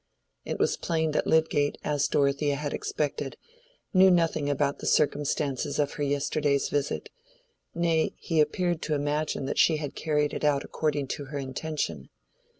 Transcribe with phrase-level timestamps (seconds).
[0.45, 3.37] It was plain that Lydgate, as Dorothea had expected,
[3.93, 7.09] knew nothing about the circumstances of her yesterday's visit;
[7.75, 12.09] nay, he appeared to imagine that she had carried it out according to her intention.